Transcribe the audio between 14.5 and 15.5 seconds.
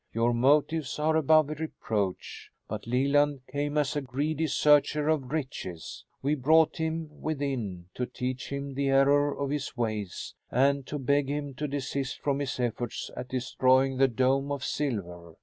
of silver.